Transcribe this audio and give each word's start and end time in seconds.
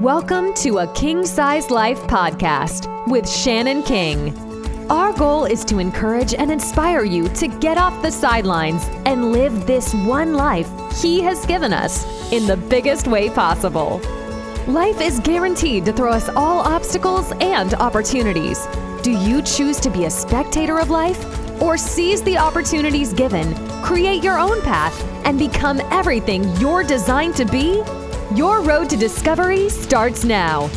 Welcome 0.00 0.52
to 0.54 0.78
a 0.78 0.92
King 0.92 1.24
Size 1.24 1.70
Life 1.70 2.00
podcast 2.02 3.06
with 3.06 3.30
Shannon 3.30 3.84
King. 3.84 4.36
Our 4.90 5.12
goal 5.12 5.44
is 5.44 5.64
to 5.66 5.78
encourage 5.78 6.34
and 6.34 6.50
inspire 6.50 7.04
you 7.04 7.28
to 7.28 7.46
get 7.46 7.78
off 7.78 8.02
the 8.02 8.10
sidelines 8.10 8.82
and 9.06 9.30
live 9.30 9.68
this 9.68 9.94
one 9.94 10.34
life 10.34 10.68
He 11.00 11.20
has 11.20 11.46
given 11.46 11.72
us 11.72 12.04
in 12.32 12.44
the 12.48 12.56
biggest 12.56 13.06
way 13.06 13.30
possible. 13.30 14.00
Life 14.66 15.00
is 15.00 15.20
guaranteed 15.20 15.84
to 15.84 15.92
throw 15.92 16.10
us 16.10 16.28
all 16.30 16.58
obstacles 16.58 17.30
and 17.40 17.74
opportunities. 17.74 18.66
Do 19.02 19.12
you 19.12 19.42
choose 19.42 19.78
to 19.78 19.90
be 19.90 20.06
a 20.06 20.10
spectator 20.10 20.80
of 20.80 20.90
life 20.90 21.62
or 21.62 21.78
seize 21.78 22.20
the 22.20 22.36
opportunities 22.36 23.12
given, 23.12 23.54
create 23.84 24.24
your 24.24 24.40
own 24.40 24.60
path, 24.62 25.00
and 25.24 25.38
become 25.38 25.80
everything 25.92 26.44
you're 26.56 26.82
designed 26.82 27.36
to 27.36 27.44
be? 27.44 27.80
Your 28.32 28.62
road 28.62 28.88
to 28.88 28.96
discovery 28.96 29.68
starts 29.68 30.24
now. 30.24 30.70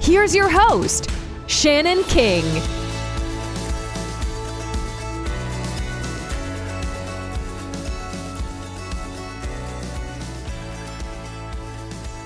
Here's 0.00 0.36
your 0.36 0.48
host, 0.48 1.10
Shannon 1.48 2.04
King. 2.04 2.44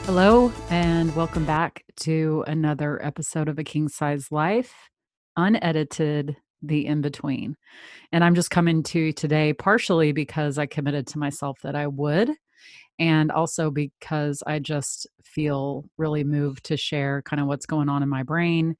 Hello, 0.04 0.52
and 0.68 1.16
welcome 1.16 1.46
back 1.46 1.82
to 2.00 2.44
another 2.46 3.02
episode 3.04 3.48
of 3.48 3.58
A 3.58 3.64
King 3.64 3.88
Size 3.88 4.30
Life, 4.30 4.74
unedited, 5.38 6.36
the 6.62 6.86
in 6.86 7.00
between. 7.00 7.56
And 8.12 8.22
I'm 8.22 8.34
just 8.34 8.50
coming 8.50 8.82
to 8.84 9.12
today 9.12 9.54
partially 9.54 10.12
because 10.12 10.58
I 10.58 10.66
committed 10.66 11.06
to 11.08 11.18
myself 11.18 11.58
that 11.62 11.74
I 11.74 11.86
would, 11.86 12.30
and 12.98 13.30
also 13.30 13.70
because 13.70 14.42
I 14.46 14.58
just 14.58 15.06
feel 15.22 15.84
really 15.98 16.24
moved 16.24 16.64
to 16.66 16.76
share 16.76 17.22
kind 17.22 17.40
of 17.40 17.46
what's 17.46 17.66
going 17.66 17.88
on 17.88 18.02
in 18.02 18.08
my 18.08 18.22
brain 18.22 18.76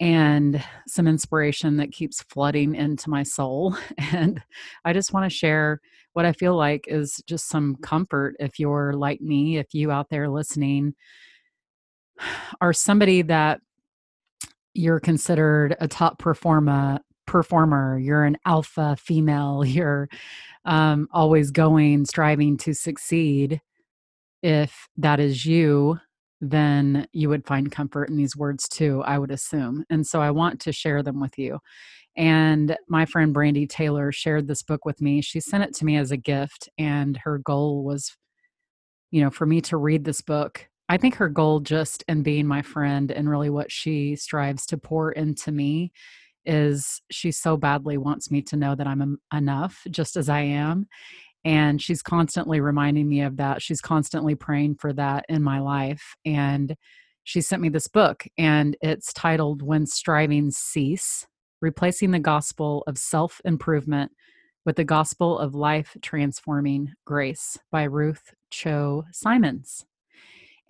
and 0.00 0.62
some 0.86 1.08
inspiration 1.08 1.76
that 1.78 1.92
keeps 1.92 2.22
flooding 2.22 2.74
into 2.74 3.10
my 3.10 3.22
soul. 3.22 3.76
And 4.12 4.42
I 4.84 4.92
just 4.92 5.12
want 5.12 5.30
to 5.30 5.36
share 5.36 5.80
what 6.12 6.24
I 6.24 6.32
feel 6.32 6.56
like 6.56 6.86
is 6.88 7.22
just 7.26 7.48
some 7.48 7.76
comfort 7.76 8.36
if 8.38 8.58
you're 8.58 8.92
like 8.92 9.20
me, 9.20 9.58
if 9.58 9.74
you 9.74 9.90
out 9.90 10.08
there 10.08 10.28
listening 10.28 10.94
are 12.60 12.72
somebody 12.72 13.22
that 13.22 13.60
you're 14.74 15.00
considered 15.00 15.76
a 15.80 15.88
top 15.88 16.18
performer 16.18 17.00
performer 17.28 17.98
you're 17.98 18.24
an 18.24 18.36
alpha 18.46 18.96
female 18.98 19.64
you're 19.64 20.08
um, 20.64 21.08
always 21.12 21.50
going 21.50 22.04
striving 22.04 22.56
to 22.58 22.74
succeed. 22.74 23.60
If 24.42 24.88
that 24.96 25.20
is 25.20 25.46
you 25.46 25.98
then 26.40 27.06
you 27.12 27.28
would 27.28 27.44
find 27.44 27.72
comfort 27.72 28.08
in 28.08 28.16
these 28.16 28.36
words 28.36 28.68
too 28.68 29.02
i 29.04 29.18
would 29.18 29.32
assume 29.32 29.84
and 29.90 30.06
so 30.06 30.20
i 30.20 30.30
want 30.30 30.60
to 30.60 30.72
share 30.72 31.02
them 31.02 31.20
with 31.20 31.36
you. 31.36 31.58
And 32.16 32.76
my 32.88 33.06
friend 33.06 33.32
brandy 33.34 33.66
taylor 33.66 34.10
shared 34.12 34.46
this 34.48 34.62
book 34.62 34.84
with 34.84 35.00
me. 35.00 35.20
She 35.20 35.40
sent 35.40 35.64
it 35.64 35.74
to 35.76 35.84
me 35.84 35.96
as 35.96 36.10
a 36.10 36.16
gift 36.16 36.68
and 36.78 37.16
her 37.18 37.38
goal 37.38 37.84
was 37.84 38.16
you 39.10 39.20
know 39.20 39.30
for 39.30 39.46
me 39.46 39.60
to 39.62 39.76
read 39.76 40.04
this 40.04 40.20
book. 40.20 40.68
I 40.88 40.96
think 40.96 41.16
her 41.16 41.28
goal 41.28 41.60
just 41.60 42.04
in 42.08 42.22
being 42.22 42.46
my 42.46 42.62
friend 42.62 43.10
and 43.10 43.28
really 43.28 43.50
what 43.50 43.70
she 43.70 44.16
strives 44.16 44.64
to 44.66 44.78
pour 44.78 45.12
into 45.12 45.52
me 45.52 45.92
is 46.48 47.02
she 47.10 47.30
so 47.30 47.56
badly 47.56 47.98
wants 47.98 48.30
me 48.30 48.42
to 48.42 48.56
know 48.56 48.74
that 48.74 48.86
I'm 48.88 49.18
enough 49.32 49.86
just 49.90 50.16
as 50.16 50.28
I 50.28 50.40
am. 50.40 50.88
And 51.44 51.80
she's 51.80 52.02
constantly 52.02 52.60
reminding 52.60 53.08
me 53.08 53.20
of 53.20 53.36
that. 53.36 53.62
She's 53.62 53.80
constantly 53.80 54.34
praying 54.34 54.76
for 54.76 54.92
that 54.94 55.24
in 55.28 55.42
my 55.42 55.60
life. 55.60 56.16
And 56.24 56.74
she 57.22 57.42
sent 57.42 57.60
me 57.60 57.68
this 57.68 57.88
book, 57.88 58.24
and 58.38 58.74
it's 58.80 59.12
titled 59.12 59.60
When 59.60 59.86
Striving 59.86 60.50
Cease 60.50 61.26
Replacing 61.60 62.12
the 62.12 62.18
Gospel 62.18 62.82
of 62.86 62.96
Self 62.96 63.40
Improvement 63.44 64.12
with 64.64 64.76
the 64.76 64.84
Gospel 64.84 65.38
of 65.38 65.54
Life 65.54 65.96
Transforming 66.00 66.94
Grace 67.04 67.58
by 67.70 67.82
Ruth 67.82 68.34
Chou 68.50 69.04
Simons. 69.12 69.84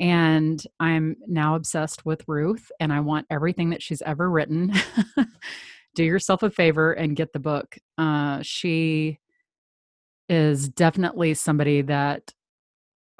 And 0.00 0.62
I'm 0.80 1.16
now 1.26 1.54
obsessed 1.54 2.04
with 2.04 2.26
Ruth, 2.26 2.70
and 2.80 2.92
I 2.92 3.00
want 3.00 3.26
everything 3.30 3.70
that 3.70 3.82
she's 3.82 4.02
ever 4.02 4.30
written. 4.30 4.72
Do 5.94 6.04
yourself 6.04 6.42
a 6.42 6.50
favor 6.50 6.92
and 6.92 7.16
get 7.16 7.32
the 7.32 7.38
book. 7.38 7.76
Uh, 7.96 8.40
she 8.42 9.18
is 10.28 10.68
definitely 10.68 11.34
somebody 11.34 11.82
that 11.82 12.32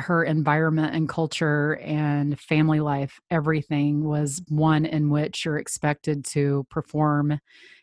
her 0.00 0.22
environment 0.22 0.94
and 0.94 1.08
culture 1.08 1.76
and 1.82 2.38
family 2.38 2.80
life, 2.80 3.18
everything 3.30 4.04
was 4.04 4.42
one 4.48 4.84
in 4.84 5.10
which 5.10 5.44
you're 5.44 5.58
expected 5.58 6.24
to 6.24 6.64
perform 6.70 7.40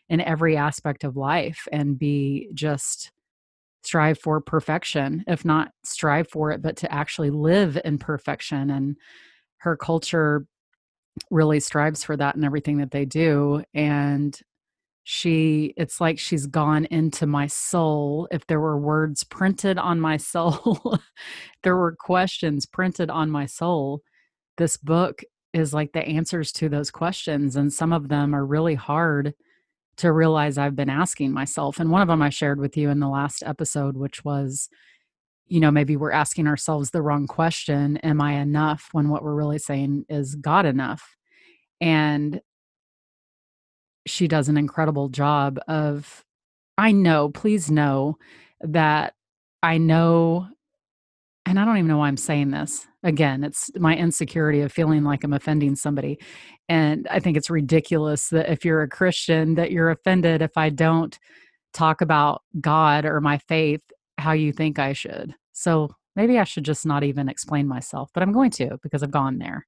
in 0.08 0.20
every 0.20 0.56
aspect 0.56 1.04
of 1.04 1.16
life 1.16 1.68
and 1.72 1.98
be 1.98 2.48
just 2.54 3.10
strive 3.82 4.18
for 4.18 4.40
perfection, 4.40 5.24
if 5.26 5.44
not 5.44 5.72
strive 5.84 6.28
for 6.28 6.50
it, 6.52 6.62
but 6.62 6.76
to 6.76 6.92
actually 6.92 7.30
live 7.30 7.78
in 7.84 7.98
perfection. 7.98 8.70
And 8.70 8.96
her 9.58 9.76
culture 9.76 10.46
really 11.30 11.60
strives 11.60 12.02
for 12.02 12.16
that 12.16 12.34
in 12.34 12.44
everything 12.44 12.78
that 12.78 12.90
they 12.90 13.04
do. 13.04 13.62
And 13.74 14.38
she, 15.08 15.72
it's 15.76 16.00
like 16.00 16.18
she's 16.18 16.46
gone 16.46 16.84
into 16.86 17.28
my 17.28 17.46
soul. 17.46 18.26
If 18.32 18.44
there 18.48 18.58
were 18.58 18.76
words 18.76 19.22
printed 19.22 19.78
on 19.78 20.00
my 20.00 20.16
soul, 20.32 20.98
there 21.62 21.76
were 21.76 21.94
questions 21.94 22.66
printed 22.66 23.08
on 23.08 23.30
my 23.30 23.46
soul. 23.46 24.02
This 24.56 24.76
book 24.76 25.22
is 25.52 25.72
like 25.72 25.92
the 25.92 26.02
answers 26.02 26.50
to 26.54 26.68
those 26.68 26.90
questions. 26.90 27.54
And 27.54 27.72
some 27.72 27.92
of 27.92 28.08
them 28.08 28.34
are 28.34 28.44
really 28.44 28.74
hard 28.74 29.34
to 29.98 30.10
realize 30.10 30.58
I've 30.58 30.74
been 30.74 30.90
asking 30.90 31.30
myself. 31.30 31.78
And 31.78 31.92
one 31.92 32.02
of 32.02 32.08
them 32.08 32.20
I 32.20 32.30
shared 32.30 32.58
with 32.58 32.76
you 32.76 32.90
in 32.90 32.98
the 32.98 33.08
last 33.08 33.44
episode, 33.46 33.96
which 33.96 34.24
was, 34.24 34.68
you 35.46 35.60
know, 35.60 35.70
maybe 35.70 35.96
we're 35.96 36.10
asking 36.10 36.48
ourselves 36.48 36.90
the 36.90 37.00
wrong 37.00 37.28
question 37.28 37.96
Am 37.98 38.20
I 38.20 38.40
enough? 38.40 38.88
when 38.90 39.08
what 39.08 39.22
we're 39.22 39.36
really 39.36 39.60
saying 39.60 40.04
is 40.08 40.34
God 40.34 40.66
enough? 40.66 41.14
And 41.80 42.40
she 44.06 44.28
does 44.28 44.48
an 44.48 44.56
incredible 44.56 45.08
job 45.08 45.58
of, 45.68 46.24
I 46.78 46.92
know, 46.92 47.28
please 47.30 47.70
know 47.70 48.16
that 48.60 49.14
I 49.62 49.78
know 49.78 50.48
and 51.46 51.60
I 51.60 51.64
don't 51.64 51.76
even 51.76 51.86
know 51.86 51.98
why 51.98 52.08
I'm 52.08 52.16
saying 52.16 52.50
this. 52.50 52.88
Again, 53.04 53.44
it's 53.44 53.70
my 53.76 53.96
insecurity 53.96 54.62
of 54.62 54.72
feeling 54.72 55.04
like 55.04 55.22
I'm 55.22 55.32
offending 55.32 55.76
somebody. 55.76 56.18
And 56.68 57.06
I 57.08 57.20
think 57.20 57.36
it's 57.36 57.48
ridiculous 57.48 58.30
that 58.30 58.50
if 58.50 58.64
you're 58.64 58.82
a 58.82 58.88
Christian 58.88 59.54
that 59.54 59.70
you're 59.70 59.90
offended 59.90 60.42
if 60.42 60.56
I 60.56 60.70
don't 60.70 61.16
talk 61.72 62.00
about 62.00 62.42
God 62.60 63.04
or 63.04 63.20
my 63.20 63.38
faith 63.38 63.80
how 64.18 64.32
you 64.32 64.52
think 64.52 64.78
I 64.78 64.92
should. 64.92 65.34
So 65.52 65.90
maybe 66.16 66.38
I 66.38 66.44
should 66.44 66.64
just 66.64 66.84
not 66.84 67.04
even 67.04 67.28
explain 67.28 67.68
myself, 67.68 68.10
but 68.12 68.22
I'm 68.22 68.32
going 68.32 68.50
to 68.52 68.78
because 68.82 69.02
I've 69.02 69.10
gone 69.10 69.38
there. 69.38 69.66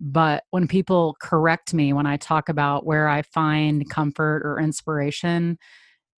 But 0.00 0.44
when 0.50 0.66
people 0.66 1.16
correct 1.20 1.74
me 1.74 1.92
when 1.92 2.06
I 2.06 2.16
talk 2.16 2.48
about 2.48 2.86
where 2.86 3.08
I 3.08 3.22
find 3.22 3.88
comfort 3.90 4.42
or 4.44 4.58
inspiration 4.58 5.58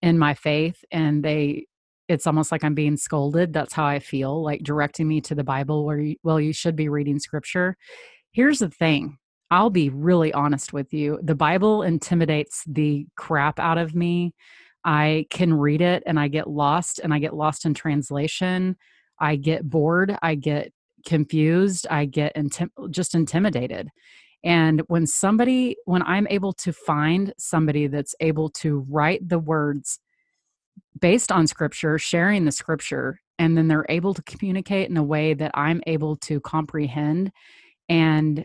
in 0.00 0.19
my 0.19 0.34
faith 0.34 0.84
and 0.91 1.25
they 1.25 1.66
it's 2.09 2.26
almost 2.26 2.53
like 2.53 2.65
I'm 2.65 2.75
being 2.75 2.97
scolded. 2.97 3.53
That's 3.53 3.72
how 3.72 3.84
I 3.87 3.98
feel, 3.98 4.42
like 4.42 4.62
directing 4.62 5.09
me 5.09 5.21
to 5.22 5.34
the 5.34 5.44
Bible 5.44 5.84
where 5.87 5.98
you, 5.98 6.16
well, 6.22 6.41
you 6.41 6.53
should 6.53 6.76
be 6.76 6.88
reading 6.88 7.19
scripture. 7.19 7.76
Here's 8.32 8.59
the 8.59 8.71
thing 8.71 9.19
I'll 9.50 9.71
be 9.71 9.88
really 9.88 10.32
honest 10.32 10.72
with 10.72 10.92
you. 10.92 11.19
The 11.22 11.34
Bible 11.34 11.82
intimidates 11.82 12.65
the 12.66 13.06
crap 13.16 13.59
out 13.59 13.78
of 13.78 13.94
me. 13.94 14.34
I 14.84 15.26
can 15.31 15.54
read 15.54 15.81
it 15.81 16.03
and 16.06 16.19
I 16.19 16.28
get 16.28 16.48
lost 16.48 16.98
and 16.98 17.15
I 17.15 17.19
get 17.19 17.34
lost 17.34 17.65
in 17.65 17.75
translation. 17.75 18.76
I 19.21 19.37
get 19.37 19.69
bored. 19.69 20.16
I 20.22 20.34
get 20.34 20.72
confused. 21.04 21.87
I 21.91 22.04
get 22.04 22.34
intim- 22.37 22.91
just 22.91 23.15
intimidated. 23.15 23.89
And 24.45 24.83
when 24.89 25.07
somebody, 25.07 25.77
when 25.84 26.03
I'm 26.03 26.27
able 26.28 26.53
to 26.54 26.72
find 26.72 27.33
somebody 27.39 27.87
that's 27.87 28.15
able 28.21 28.51
to 28.51 28.84
write 28.89 29.28
the 29.28 29.39
words 29.39 30.01
based 31.01 31.31
on 31.31 31.47
scripture, 31.47 31.99
sharing 31.99 32.45
the 32.45 32.53
scripture, 32.53 33.21
and 33.39 33.57
then 33.57 33.69
they're 33.69 33.87
able 33.89 34.15
to 34.15 34.22
communicate 34.22 34.91
in 34.91 34.97
a 34.97 35.03
way 35.03 35.34
that 35.34 35.53
I'm 35.54 35.81
able 35.87 36.16
to 36.16 36.41
comprehend 36.41 37.33
and 37.89 38.45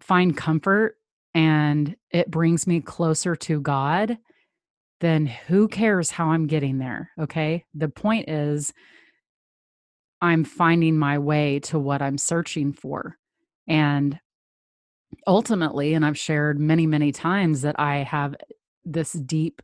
find 0.00 0.36
comfort 0.36 0.96
and 1.34 1.94
it 2.10 2.30
brings 2.30 2.66
me 2.66 2.80
closer 2.80 3.36
to 3.36 3.60
God, 3.60 4.18
then 5.00 5.26
who 5.26 5.68
cares 5.68 6.10
how 6.10 6.30
I'm 6.30 6.46
getting 6.46 6.78
there? 6.78 7.10
Okay. 7.20 7.64
The 7.74 7.88
point 7.88 8.28
is, 8.28 8.72
I'm 10.20 10.44
finding 10.44 10.96
my 10.98 11.18
way 11.18 11.60
to 11.60 11.78
what 11.78 12.02
I'm 12.02 12.18
searching 12.18 12.72
for. 12.72 13.16
And 13.66 14.18
ultimately, 15.26 15.94
and 15.94 16.04
I've 16.04 16.18
shared 16.18 16.58
many, 16.58 16.86
many 16.86 17.12
times 17.12 17.62
that 17.62 17.78
I 17.78 17.98
have 17.98 18.34
this 18.84 19.12
deep 19.12 19.62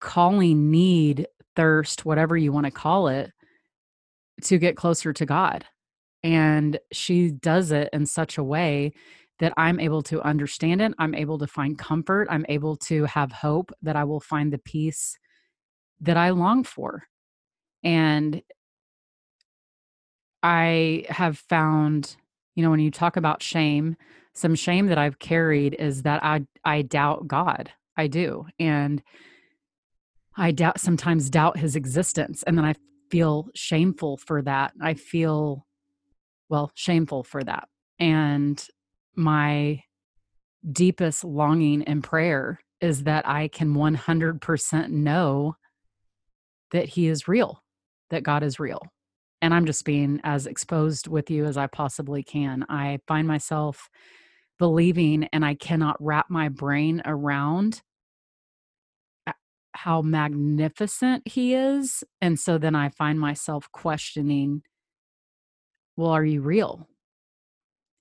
calling 0.00 0.70
need, 0.70 1.26
thirst, 1.56 2.04
whatever 2.04 2.36
you 2.36 2.52
want 2.52 2.66
to 2.66 2.72
call 2.72 3.08
it, 3.08 3.32
to 4.42 4.58
get 4.58 4.76
closer 4.76 5.12
to 5.12 5.26
God. 5.26 5.64
And 6.22 6.78
she 6.92 7.30
does 7.30 7.70
it 7.70 7.88
in 7.92 8.06
such 8.06 8.38
a 8.38 8.44
way 8.44 8.92
that 9.38 9.52
I'm 9.56 9.78
able 9.78 10.02
to 10.04 10.20
understand 10.22 10.82
it. 10.82 10.92
I'm 10.98 11.14
able 11.14 11.38
to 11.38 11.46
find 11.46 11.78
comfort. 11.78 12.26
I'm 12.30 12.44
able 12.48 12.76
to 12.76 13.04
have 13.04 13.30
hope 13.30 13.72
that 13.82 13.96
I 13.96 14.04
will 14.04 14.20
find 14.20 14.52
the 14.52 14.58
peace 14.58 15.16
that 16.00 16.16
I 16.16 16.30
long 16.30 16.64
for. 16.64 17.04
And 17.84 18.42
I 20.42 21.04
have 21.08 21.38
found, 21.38 22.16
you 22.54 22.62
know, 22.62 22.70
when 22.70 22.80
you 22.80 22.90
talk 22.90 23.16
about 23.16 23.42
shame, 23.42 23.96
some 24.34 24.54
shame 24.54 24.86
that 24.86 24.98
I've 24.98 25.18
carried 25.18 25.74
is 25.74 26.02
that 26.02 26.22
I 26.22 26.46
I 26.64 26.82
doubt 26.82 27.26
God. 27.26 27.72
I 27.96 28.06
do. 28.06 28.46
And 28.60 29.02
I 30.36 30.52
doubt 30.52 30.80
sometimes 30.80 31.30
doubt 31.30 31.58
his 31.58 31.74
existence 31.74 32.44
and 32.44 32.56
then 32.56 32.64
I 32.64 32.74
feel 33.10 33.48
shameful 33.54 34.18
for 34.18 34.40
that. 34.42 34.72
I 34.80 34.94
feel 34.94 35.66
well, 36.48 36.70
shameful 36.74 37.24
for 37.24 37.42
that. 37.44 37.68
And 37.98 38.64
my 39.14 39.82
deepest 40.70 41.24
longing 41.24 41.82
and 41.84 42.02
prayer 42.02 42.60
is 42.80 43.04
that 43.04 43.28
I 43.28 43.48
can 43.48 43.74
100% 43.74 44.90
know 44.90 45.56
that 46.70 46.88
he 46.90 47.08
is 47.08 47.28
real, 47.28 47.62
that 48.10 48.22
God 48.22 48.42
is 48.42 48.60
real. 48.60 48.80
And 49.40 49.54
I'm 49.54 49.66
just 49.66 49.84
being 49.84 50.20
as 50.24 50.46
exposed 50.46 51.06
with 51.06 51.30
you 51.30 51.44
as 51.44 51.56
I 51.56 51.66
possibly 51.68 52.22
can. 52.22 52.66
I 52.68 52.98
find 53.06 53.26
myself 53.28 53.88
believing 54.58 55.28
and 55.32 55.44
I 55.44 55.54
cannot 55.54 55.96
wrap 56.00 56.26
my 56.28 56.48
brain 56.48 57.02
around 57.04 57.82
how 59.74 60.02
magnificent 60.02 61.26
he 61.28 61.54
is. 61.54 62.02
And 62.20 62.38
so 62.38 62.58
then 62.58 62.74
I 62.74 62.88
find 62.88 63.20
myself 63.20 63.70
questioning, 63.72 64.62
well, 65.96 66.10
are 66.10 66.24
you 66.24 66.40
real? 66.40 66.88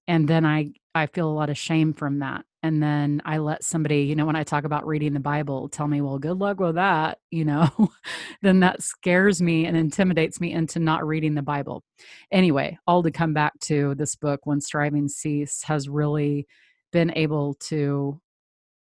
And 0.08 0.28
then 0.28 0.46
I 0.46 0.74
I 0.96 1.06
feel 1.08 1.30
a 1.30 1.34
lot 1.34 1.50
of 1.50 1.58
shame 1.58 1.94
from 1.94 2.20
that. 2.20 2.46
And 2.64 2.82
then 2.82 3.22
I 3.24 3.38
let 3.38 3.64
somebody, 3.64 4.02
you 4.02 4.16
know, 4.16 4.26
when 4.26 4.36
I 4.36 4.44
talk 4.44 4.64
about 4.64 4.88
reading 4.88 5.14
the 5.14 5.20
Bible, 5.20 5.70
tell 5.70 5.88
me, 5.88 6.02
well, 6.02 6.18
good 6.18 6.38
luck 6.40 6.60
with 6.60 6.76
that, 6.76 7.20
you 7.30 7.46
know, 7.46 7.70
then 8.42 8.62
that 8.62 8.82
scares 8.82 9.42
me 9.42 9.66
and 9.66 9.78
intimidates 9.78 10.42
me 10.42 10.52
into 10.52 10.80
not 10.80 11.06
reading 11.06 11.36
the 11.36 11.44
Bible. 11.44 11.84
Anyway, 12.32 12.78
all 12.88 13.04
to 13.04 13.12
come 13.12 13.34
back 13.34 13.60
to 13.62 13.94
this 13.96 14.16
book, 14.16 14.46
When 14.46 14.60
Striving 14.60 15.08
Cease, 15.08 15.64
has 15.64 15.88
really 15.88 16.48
been 16.92 17.12
able 17.16 17.54
to 17.56 18.20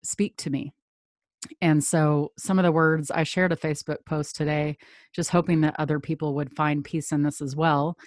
speak 0.04 0.38
to 0.38 0.50
me. 0.50 0.74
And 1.62 1.84
so 1.84 2.32
some 2.38 2.60
of 2.60 2.64
the 2.64 2.72
words 2.72 3.12
I 3.12 3.24
shared 3.24 3.52
a 3.52 3.58
Facebook 3.58 4.06
post 4.06 4.36
today, 4.36 4.78
just 5.14 5.30
hoping 5.30 5.62
that 5.62 5.76
other 5.78 6.00
people 6.00 6.36
would 6.36 6.56
find 6.56 6.84
peace 6.84 7.12
in 7.12 7.24
this 7.24 7.42
as 7.42 7.56
well, 7.56 7.98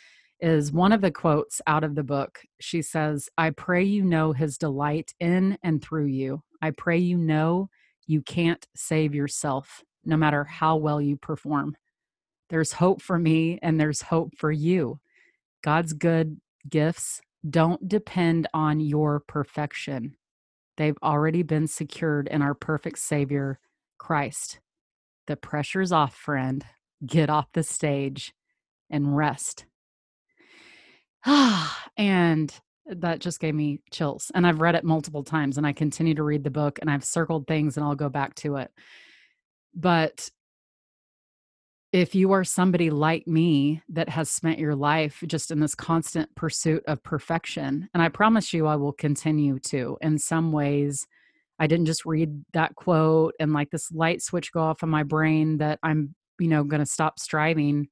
is 0.40 0.72
one 0.72 0.92
of 0.92 1.00
the 1.00 1.10
quotes 1.10 1.60
out 1.66 1.84
of 1.84 1.94
the 1.94 2.02
book. 2.02 2.40
She 2.60 2.82
says, 2.82 3.28
I 3.36 3.50
pray 3.50 3.82
you 3.84 4.04
know 4.04 4.32
his 4.32 4.58
delight 4.58 5.14
in 5.20 5.58
and 5.62 5.82
through 5.82 6.06
you. 6.06 6.42
I 6.62 6.70
pray 6.70 6.98
you 6.98 7.16
know 7.16 7.68
you 8.06 8.22
can't 8.22 8.66
save 8.74 9.14
yourself, 9.14 9.82
no 10.04 10.16
matter 10.16 10.44
how 10.44 10.76
well 10.76 11.00
you 11.00 11.16
perform. 11.16 11.76
There's 12.48 12.72
hope 12.72 13.00
for 13.00 13.18
me 13.18 13.58
and 13.62 13.78
there's 13.78 14.02
hope 14.02 14.36
for 14.36 14.50
you. 14.50 14.98
God's 15.62 15.92
good 15.92 16.40
gifts 16.68 17.20
don't 17.48 17.88
depend 17.88 18.48
on 18.52 18.80
your 18.80 19.20
perfection. 19.20 20.16
They've 20.76 20.98
already 21.02 21.42
been 21.42 21.66
secured 21.66 22.28
in 22.28 22.42
our 22.42 22.54
perfect 22.54 22.98
Savior, 22.98 23.58
Christ. 23.98 24.60
The 25.26 25.36
pressure's 25.36 25.92
off, 25.92 26.14
friend. 26.14 26.64
Get 27.06 27.30
off 27.30 27.52
the 27.52 27.62
stage 27.62 28.32
and 28.90 29.16
rest. 29.16 29.64
Ah, 31.24 31.86
and 31.96 32.52
that 32.86 33.20
just 33.20 33.40
gave 33.40 33.54
me 33.54 33.80
chills. 33.90 34.30
And 34.34 34.46
I've 34.46 34.60
read 34.60 34.74
it 34.74 34.84
multiple 34.84 35.22
times 35.22 35.58
and 35.58 35.66
I 35.66 35.72
continue 35.72 36.14
to 36.14 36.22
read 36.22 36.44
the 36.44 36.50
book 36.50 36.78
and 36.80 36.90
I've 36.90 37.04
circled 37.04 37.46
things 37.46 37.76
and 37.76 37.84
I'll 37.84 37.94
go 37.94 38.08
back 38.08 38.34
to 38.36 38.56
it. 38.56 38.70
But 39.74 40.30
if 41.92 42.14
you 42.14 42.32
are 42.32 42.44
somebody 42.44 42.90
like 42.90 43.26
me 43.26 43.82
that 43.88 44.08
has 44.08 44.30
spent 44.30 44.58
your 44.58 44.76
life 44.76 45.22
just 45.26 45.50
in 45.50 45.60
this 45.60 45.74
constant 45.74 46.32
pursuit 46.36 46.84
of 46.86 47.02
perfection, 47.02 47.88
and 47.92 48.02
I 48.02 48.08
promise 48.08 48.52
you 48.52 48.66
I 48.66 48.76
will 48.76 48.92
continue 48.92 49.58
to, 49.66 49.98
in 50.00 50.18
some 50.18 50.52
ways, 50.52 51.06
I 51.58 51.66
didn't 51.66 51.86
just 51.86 52.06
read 52.06 52.44
that 52.54 52.76
quote 52.76 53.34
and 53.40 53.52
like 53.52 53.70
this 53.70 53.90
light 53.92 54.22
switch 54.22 54.52
go 54.52 54.60
off 54.60 54.82
in 54.82 54.88
my 54.88 55.02
brain 55.02 55.58
that 55.58 55.78
I'm, 55.82 56.14
you 56.38 56.48
know, 56.48 56.64
going 56.64 56.80
to 56.80 56.86
stop 56.86 57.18
striving 57.18 57.88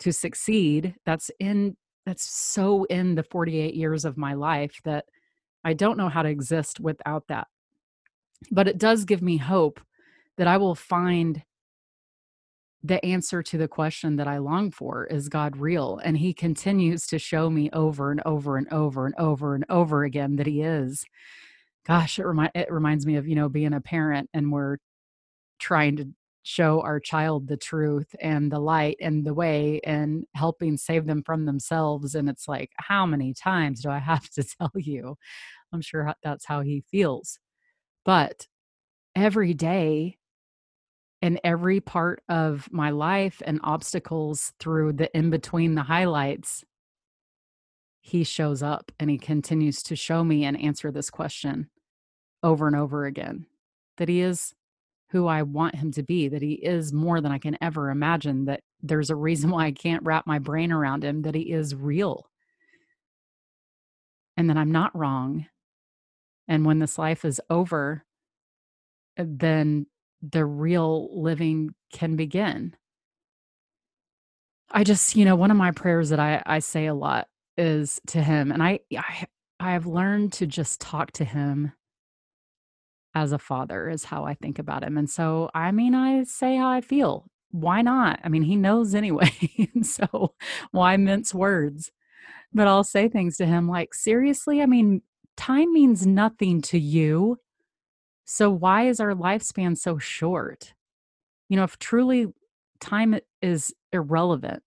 to 0.00 0.12
succeed. 0.12 0.94
That's 1.04 1.30
in, 1.40 1.76
that's 2.04 2.24
so 2.24 2.84
in 2.84 3.14
the 3.14 3.22
48 3.22 3.74
years 3.74 4.04
of 4.04 4.16
my 4.16 4.34
life 4.34 4.80
that 4.84 5.06
I 5.64 5.74
don't 5.74 5.96
know 5.96 6.08
how 6.08 6.22
to 6.22 6.28
exist 6.28 6.80
without 6.80 7.24
that. 7.28 7.46
But 8.50 8.68
it 8.68 8.78
does 8.78 9.04
give 9.04 9.22
me 9.22 9.36
hope 9.36 9.80
that 10.36 10.48
I 10.48 10.56
will 10.56 10.74
find 10.74 11.42
the 12.82 13.04
answer 13.04 13.42
to 13.44 13.58
the 13.58 13.68
question 13.68 14.16
that 14.16 14.26
I 14.26 14.38
long 14.38 14.72
for 14.72 15.06
is 15.06 15.28
God 15.28 15.56
real? 15.56 16.00
And 16.02 16.18
He 16.18 16.34
continues 16.34 17.06
to 17.08 17.18
show 17.18 17.48
me 17.48 17.70
over 17.72 18.10
and 18.10 18.20
over 18.24 18.56
and 18.56 18.66
over 18.72 19.06
and 19.06 19.14
over 19.18 19.54
and 19.54 19.64
over 19.68 20.02
again 20.02 20.36
that 20.36 20.46
He 20.46 20.62
is. 20.62 21.04
Gosh, 21.86 22.18
it, 22.18 22.26
remi- 22.26 22.50
it 22.54 22.72
reminds 22.72 23.06
me 23.06 23.16
of, 23.16 23.28
you 23.28 23.36
know, 23.36 23.48
being 23.48 23.72
a 23.72 23.80
parent 23.80 24.30
and 24.34 24.50
we're 24.50 24.78
trying 25.58 25.96
to 25.96 26.08
show 26.42 26.80
our 26.80 26.98
child 26.98 27.46
the 27.46 27.56
truth 27.56 28.14
and 28.20 28.50
the 28.50 28.58
light 28.58 28.96
and 29.00 29.24
the 29.24 29.34
way 29.34 29.80
and 29.84 30.24
helping 30.34 30.76
save 30.76 31.06
them 31.06 31.22
from 31.24 31.44
themselves. 31.44 32.14
And 32.14 32.28
it's 32.28 32.48
like, 32.48 32.70
how 32.76 33.06
many 33.06 33.32
times 33.32 33.82
do 33.82 33.90
I 33.90 33.98
have 34.00 34.28
to 34.30 34.44
tell 34.44 34.72
you? 34.74 35.16
I'm 35.72 35.80
sure 35.80 36.14
that's 36.22 36.44
how 36.44 36.60
He 36.62 36.84
feels. 36.90 37.38
But 38.04 38.46
every 39.14 39.54
day 39.54 40.18
in 41.20 41.38
every 41.44 41.80
part 41.80 42.22
of 42.28 42.68
my 42.72 42.90
life 42.90 43.40
and 43.46 43.60
obstacles 43.62 44.52
through 44.58 44.94
the 44.94 45.16
in 45.16 45.30
between 45.30 45.76
the 45.76 45.82
highlights, 45.82 46.64
he 48.00 48.24
shows 48.24 48.62
up 48.62 48.90
and 48.98 49.08
he 49.08 49.18
continues 49.18 49.82
to 49.84 49.94
show 49.94 50.24
me 50.24 50.44
and 50.44 50.60
answer 50.60 50.90
this 50.90 51.08
question 51.08 51.70
over 52.42 52.66
and 52.66 52.74
over 52.74 53.06
again 53.06 53.46
that 53.98 54.08
he 54.08 54.20
is 54.20 54.52
who 55.12 55.26
I 55.26 55.42
want 55.42 55.76
him 55.76 55.92
to 55.92 56.02
be, 56.02 56.28
that 56.28 56.42
he 56.42 56.54
is 56.54 56.92
more 56.92 57.20
than 57.20 57.30
I 57.30 57.38
can 57.38 57.56
ever 57.60 57.90
imagine, 57.90 58.46
that 58.46 58.60
there's 58.82 59.10
a 59.10 59.16
reason 59.16 59.50
why 59.52 59.66
I 59.66 59.72
can't 59.72 60.02
wrap 60.04 60.26
my 60.26 60.38
brain 60.38 60.72
around 60.72 61.04
him, 61.04 61.22
that 61.22 61.34
he 61.34 61.52
is 61.52 61.74
real, 61.74 62.26
and 64.36 64.50
that 64.50 64.56
I'm 64.56 64.72
not 64.72 64.96
wrong. 64.96 65.46
And 66.48 66.66
when 66.66 66.80
this 66.80 66.98
life 66.98 67.24
is 67.24 67.40
over, 67.48 68.04
uh, 69.18 69.24
then 69.26 69.86
the 70.22 70.44
real 70.44 71.08
living 71.20 71.74
can 71.92 72.16
begin. 72.16 72.74
I 74.70 74.84
just, 74.84 75.14
you 75.14 75.24
know, 75.24 75.36
one 75.36 75.50
of 75.50 75.56
my 75.56 75.70
prayers 75.70 76.08
that 76.08 76.20
I, 76.20 76.42
I 76.46 76.60
say 76.60 76.86
a 76.86 76.94
lot 76.94 77.28
is 77.58 78.00
to 78.08 78.22
him, 78.22 78.50
and 78.50 78.62
I, 78.62 78.80
I 78.96 79.26
I 79.60 79.72
have 79.72 79.86
learned 79.86 80.32
to 80.34 80.46
just 80.46 80.80
talk 80.80 81.12
to 81.12 81.24
him 81.24 81.72
as 83.14 83.32
a 83.32 83.38
father 83.38 83.88
is 83.88 84.04
how 84.04 84.24
I 84.24 84.34
think 84.34 84.58
about 84.58 84.84
him. 84.84 84.96
And 84.96 85.08
so, 85.08 85.50
I 85.54 85.70
mean, 85.70 85.94
I 85.94 86.24
say 86.24 86.56
how 86.56 86.68
I 86.68 86.80
feel. 86.80 87.26
Why 87.50 87.82
not? 87.82 88.20
I 88.24 88.28
mean, 88.28 88.42
he 88.42 88.56
knows 88.56 88.94
anyway. 88.94 89.30
so, 89.82 90.34
why 90.70 90.96
mince 90.96 91.34
words? 91.34 91.90
But 92.54 92.68
I'll 92.68 92.84
say 92.84 93.08
things 93.08 93.36
to 93.36 93.46
him 93.46 93.68
like, 93.68 93.94
seriously, 93.94 94.62
I 94.62 94.66
mean, 94.66 95.02
time 95.36 95.72
means 95.72 96.06
nothing 96.06 96.62
to 96.62 96.78
you. 96.78 97.38
So, 98.24 98.50
why 98.50 98.86
is 98.88 99.00
our 99.00 99.12
lifespan 99.12 99.76
so 99.76 99.98
short? 99.98 100.72
You 101.48 101.56
know, 101.56 101.64
if 101.64 101.78
truly 101.78 102.28
time 102.80 103.18
is 103.42 103.74
irrelevant 103.92 104.62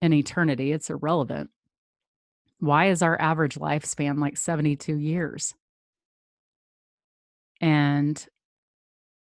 in 0.00 0.12
eternity, 0.12 0.70
it's 0.70 0.90
irrelevant. 0.90 1.50
Why 2.60 2.90
is 2.90 3.02
our 3.02 3.20
average 3.20 3.56
lifespan 3.56 4.20
like 4.20 4.36
72 4.36 4.96
years? 4.96 5.54
And 7.62 8.26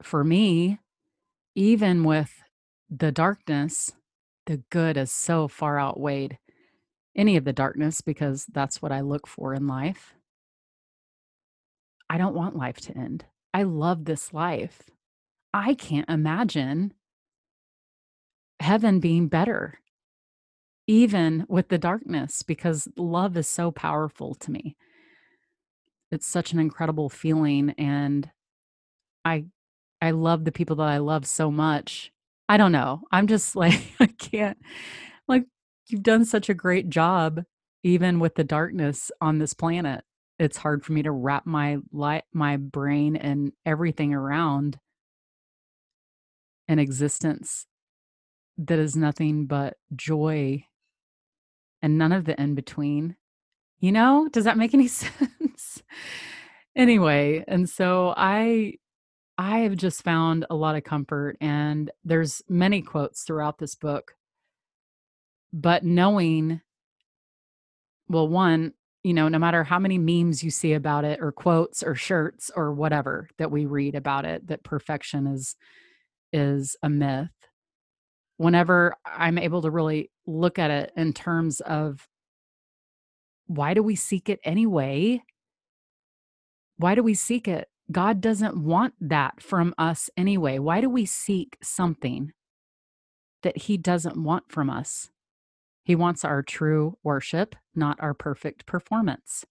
for 0.04 0.24
me, 0.24 0.80
even 1.56 2.04
with 2.04 2.44
the 2.90 3.12
darkness, 3.12 3.94
the 4.46 4.58
good 4.70 4.98
is 4.98 5.12
so 5.12 5.48
far 5.48 5.80
outweighed 5.80 6.38
any 7.16 7.38
of 7.38 7.46
the 7.46 7.54
darkness 7.54 8.02
because 8.02 8.46
that's 8.52 8.82
what 8.82 8.92
I 8.92 9.00
look 9.00 9.26
for 9.26 9.54
in 9.54 9.68
life. 9.68 10.14
I 12.10 12.18
don't 12.18 12.36
want 12.36 12.58
life 12.58 12.78
to 12.82 12.98
end. 12.98 13.26
I 13.54 13.64
love 13.64 14.04
this 14.06 14.34
life. 14.34 14.92
I 15.54 15.74
can't 15.74 16.10
imagine 16.10 16.94
heaven 18.60 19.00
being 19.00 19.28
better, 19.28 19.80
even 20.88 21.46
with 21.48 21.70
the 21.70 21.78
darkness, 21.78 22.44
because 22.44 22.90
love 22.98 23.38
is 23.38 23.48
so 23.48 23.72
powerful 23.72 24.36
to 24.36 24.52
me. 24.52 24.76
It's 26.12 26.28
such 26.28 26.54
an 26.54 26.60
incredible 26.60 27.10
feeling. 27.10 27.72
And 27.78 28.30
I 29.24 29.46
I 30.02 30.12
love 30.12 30.46
the 30.46 30.52
people 30.52 30.78
that 30.78 30.88
I 30.88 30.98
love 30.98 31.26
so 31.26 31.52
much. 31.52 32.12
I 32.48 32.58
don't 32.58 32.72
know. 32.72 33.02
I'm 33.12 33.28
just 33.28 33.56
like 33.56 33.82
I 34.00 34.08
can't 34.08 34.58
like 35.28 35.46
you've 35.88 36.04
done 36.04 36.26
such 36.26 36.50
a 36.50 36.54
great 36.54 36.90
job 36.90 37.44
even 37.84 38.20
with 38.20 38.36
the 38.36 38.44
darkness 38.44 39.12
on 39.22 39.38
this 39.38 39.54
planet. 39.54 40.04
It's 40.40 40.58
hard 40.58 40.84
for 40.84 40.94
me 40.94 41.04
to 41.04 41.12
wrap 41.12 41.46
my 41.46 41.78
light 41.92 42.24
my 42.34 42.58
brain 42.58 43.16
and 43.16 43.54
everything 43.66 44.14
around 44.14 44.80
an 46.68 46.80
existence 46.80 47.68
that 48.58 48.80
is 48.80 48.96
nothing 48.96 49.46
but 49.46 49.76
joy 49.96 50.66
and 51.82 51.98
none 51.98 52.12
of 52.12 52.26
the 52.26 52.40
in 52.42 52.56
between. 52.56 53.16
You 53.80 53.92
know, 53.92 54.28
does 54.32 54.46
that 54.46 54.58
make 54.58 54.74
any 54.74 54.88
sense? 54.90 55.30
Anyway, 56.76 57.44
and 57.48 57.70
so 57.70 58.14
I 58.16 58.76
I 59.38 59.60
have 59.60 59.76
just 59.76 60.04
found 60.04 60.46
a 60.50 60.56
lot 60.56 60.76
of 60.76 60.84
comfort 60.84 61.38
and 61.42 61.92
there's 62.06 62.42
many 62.48 62.82
quotes 62.82 63.24
throughout 63.24 63.58
this 63.58 63.76
book. 63.76 64.16
But 65.54 65.84
knowing 65.84 66.62
well 68.08 68.28
one, 68.28 68.74
you 69.04 69.14
know, 69.14 69.28
no 69.28 69.40
matter 69.40 69.64
how 69.64 69.80
many 69.80 69.98
memes 69.98 70.44
you 70.44 70.52
see 70.52 70.74
about 70.74 71.06
it 71.06 71.20
or 71.22 71.32
quotes 71.32 71.84
or 71.84 71.96
shirts 71.96 72.52
or 72.56 72.74
whatever 72.74 73.30
that 73.38 73.52
we 73.52 73.66
read 73.66 73.96
about 73.96 74.26
it 74.26 74.48
that 74.48 74.64
perfection 74.64 75.28
is 75.28 75.56
is 76.34 76.76
a 76.84 76.90
myth. 76.90 77.30
Whenever 78.38 78.96
I'm 79.06 79.38
able 79.38 79.62
to 79.62 79.72
really 79.72 80.12
look 80.28 80.60
at 80.60 80.72
it 80.72 80.92
in 80.98 81.14
terms 81.14 81.62
of 81.62 82.08
why 83.48 83.74
do 83.74 83.84
we 83.84 83.96
seek 83.96 84.28
it 84.30 84.40
anyway? 84.44 85.22
Why 86.78 86.96
do 86.96 87.04
we 87.04 87.14
seek 87.14 87.48
it? 87.48 87.68
God 87.92 88.20
doesn't 88.20 88.58
want 88.58 88.94
that 89.00 89.42
from 89.42 89.74
us 89.78 90.10
anyway. 90.18 90.60
Why 90.60 90.82
do 90.82 90.90
we 90.90 91.06
seek 91.06 91.58
something 91.62 92.32
that 93.44 93.58
He 93.58 93.78
doesn't 93.78 94.18
want 94.18 94.52
from 94.52 94.70
us? 94.70 95.10
He 95.84 95.96
wants 95.96 96.26
our 96.26 96.42
true 96.42 96.98
worship, 97.04 97.56
not 97.76 97.98
our 98.02 98.16
perfect 98.16 98.66
performance. 98.66 99.46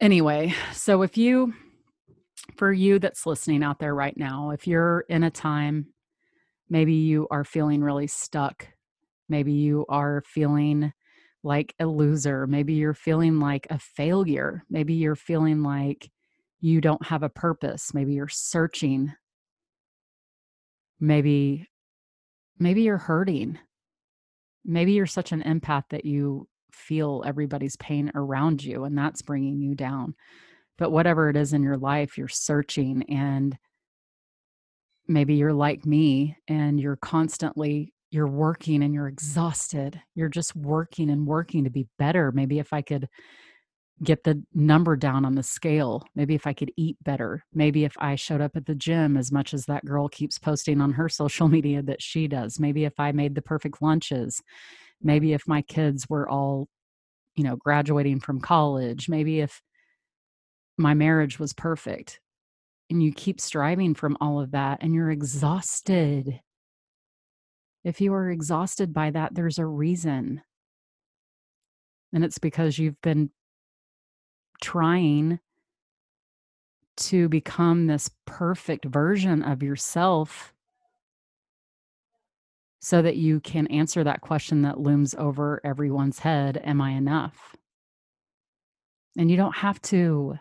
Anyway, 0.00 0.54
so 0.72 1.02
if 1.02 1.18
you, 1.18 1.52
for 2.56 2.72
you 2.72 2.98
that's 2.98 3.26
listening 3.26 3.62
out 3.62 3.80
there 3.80 3.94
right 3.94 4.16
now, 4.16 4.50
if 4.50 4.66
you're 4.66 5.04
in 5.08 5.24
a 5.24 5.30
time, 5.30 5.86
maybe 6.70 6.94
you 6.94 7.26
are 7.30 7.44
feeling 7.44 7.82
really 7.82 8.06
stuck, 8.06 8.68
maybe 9.28 9.52
you 9.52 9.84
are 9.88 10.22
feeling 10.24 10.92
like 11.42 11.74
a 11.80 11.86
loser. 11.86 12.46
Maybe 12.46 12.74
you're 12.74 12.94
feeling 12.94 13.40
like 13.40 13.66
a 13.70 13.78
failure. 13.78 14.64
Maybe 14.68 14.94
you're 14.94 15.16
feeling 15.16 15.62
like 15.62 16.10
you 16.60 16.80
don't 16.80 17.04
have 17.06 17.22
a 17.22 17.28
purpose. 17.28 17.94
Maybe 17.94 18.14
you're 18.14 18.28
searching. 18.28 19.12
Maybe 21.00 21.66
maybe 22.58 22.82
you're 22.82 22.98
hurting. 22.98 23.58
Maybe 24.64 24.92
you're 24.92 25.06
such 25.06 25.32
an 25.32 25.42
empath 25.42 25.84
that 25.90 26.04
you 26.04 26.46
feel 26.70 27.22
everybody's 27.26 27.76
pain 27.76 28.12
around 28.14 28.62
you 28.62 28.84
and 28.84 28.96
that's 28.96 29.22
bringing 29.22 29.60
you 29.60 29.74
down. 29.74 30.14
But 30.76 30.92
whatever 30.92 31.30
it 31.30 31.36
is 31.36 31.52
in 31.52 31.62
your 31.62 31.78
life, 31.78 32.18
you're 32.18 32.28
searching 32.28 33.04
and 33.08 33.56
maybe 35.08 35.34
you're 35.34 35.54
like 35.54 35.86
me 35.86 36.36
and 36.46 36.78
you're 36.78 36.96
constantly 36.96 37.92
you're 38.10 38.26
working 38.26 38.82
and 38.82 38.92
you're 38.92 39.08
exhausted. 39.08 40.00
You're 40.14 40.28
just 40.28 40.56
working 40.56 41.10
and 41.10 41.26
working 41.26 41.64
to 41.64 41.70
be 41.70 41.86
better. 41.98 42.32
Maybe 42.32 42.58
if 42.58 42.72
I 42.72 42.82
could 42.82 43.08
get 44.02 44.24
the 44.24 44.42
number 44.54 44.96
down 44.96 45.24
on 45.24 45.34
the 45.34 45.42
scale, 45.42 46.02
maybe 46.14 46.34
if 46.34 46.46
I 46.46 46.52
could 46.52 46.72
eat 46.76 46.96
better, 47.04 47.44
maybe 47.52 47.84
if 47.84 47.94
I 47.98 48.16
showed 48.16 48.40
up 48.40 48.56
at 48.56 48.66
the 48.66 48.74
gym 48.74 49.16
as 49.16 49.30
much 49.30 49.52
as 49.52 49.66
that 49.66 49.84
girl 49.84 50.08
keeps 50.08 50.38
posting 50.38 50.80
on 50.80 50.92
her 50.92 51.08
social 51.08 51.48
media 51.48 51.82
that 51.82 52.02
she 52.02 52.26
does, 52.26 52.58
maybe 52.58 52.84
if 52.84 52.98
I 52.98 53.12
made 53.12 53.34
the 53.34 53.42
perfect 53.42 53.82
lunches, 53.82 54.42
maybe 55.02 55.32
if 55.32 55.46
my 55.46 55.62
kids 55.62 56.08
were 56.08 56.28
all, 56.28 56.68
you 57.36 57.44
know, 57.44 57.56
graduating 57.56 58.20
from 58.20 58.40
college, 58.40 59.08
maybe 59.08 59.40
if 59.40 59.60
my 60.78 60.94
marriage 60.94 61.38
was 61.38 61.52
perfect. 61.52 62.20
And 62.88 63.00
you 63.02 63.12
keep 63.12 63.40
striving 63.40 63.94
from 63.94 64.16
all 64.20 64.40
of 64.40 64.50
that 64.50 64.78
and 64.80 64.94
you're 64.94 65.12
exhausted 65.12 66.40
if 67.84 68.00
you 68.00 68.12
are 68.14 68.30
exhausted 68.30 68.92
by 68.92 69.10
that, 69.10 69.34
there's 69.34 69.58
a 69.58 69.66
reason. 69.66 70.42
And 72.12 72.24
it's 72.24 72.38
because 72.38 72.78
you've 72.78 73.00
been 73.00 73.30
trying 74.60 75.40
to 76.96 77.28
become 77.28 77.86
this 77.86 78.10
perfect 78.26 78.84
version 78.84 79.42
of 79.42 79.62
yourself 79.62 80.52
so 82.80 83.02
that 83.02 83.16
you 83.16 83.40
can 83.40 83.66
answer 83.68 84.04
that 84.04 84.20
question 84.20 84.62
that 84.62 84.80
looms 84.80 85.14
over 85.14 85.60
everyone's 85.64 86.18
head 86.18 86.60
Am 86.64 86.80
I 86.80 86.92
enough? 86.92 87.56
And 89.16 89.30
you 89.30 89.36
don't 89.36 89.56
have 89.56 89.80
to. 89.82 90.38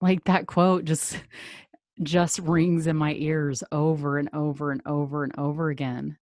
Like 0.00 0.24
that 0.24 0.46
quote 0.46 0.84
just 0.84 1.16
just 2.02 2.38
rings 2.38 2.86
in 2.86 2.96
my 2.96 3.12
ears 3.14 3.62
over 3.70 4.16
and 4.18 4.30
over 4.32 4.72
and 4.72 4.80
over 4.86 5.24
and 5.24 5.38
over 5.38 5.68
again. 5.68 6.16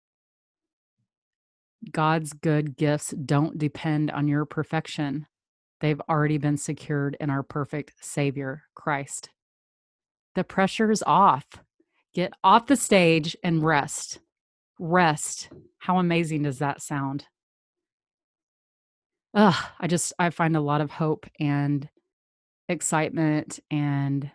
God's 1.90 2.32
good 2.32 2.76
gifts 2.76 3.10
don't 3.10 3.58
depend 3.58 4.10
on 4.10 4.28
your 4.28 4.44
perfection. 4.44 5.26
They've 5.80 6.00
already 6.08 6.38
been 6.38 6.56
secured 6.56 7.16
in 7.20 7.30
our 7.30 7.42
perfect 7.42 7.92
Savior, 8.00 8.62
Christ. 8.74 9.30
The 10.34 10.44
pressure 10.44 10.90
is 10.90 11.04
off. 11.06 11.46
Get 12.14 12.32
off 12.42 12.66
the 12.66 12.76
stage 12.76 13.36
and 13.42 13.62
rest. 13.62 14.20
Rest. 14.78 15.48
How 15.78 15.98
amazing 15.98 16.42
does 16.42 16.58
that 16.58 16.80
sound? 16.82 17.26
Ugh, 19.34 19.64
I 19.78 19.86
just, 19.86 20.12
I 20.18 20.30
find 20.30 20.56
a 20.56 20.60
lot 20.60 20.80
of 20.80 20.90
hope 20.90 21.26
and 21.38 21.88
excitement 22.68 23.60
and 23.70 24.30